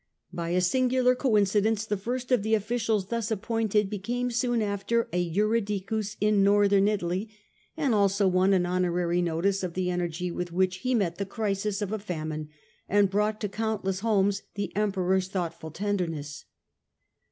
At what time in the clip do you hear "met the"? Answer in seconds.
10.97-11.27